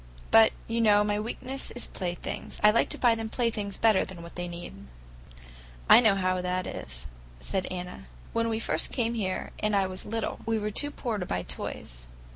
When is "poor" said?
10.89-11.19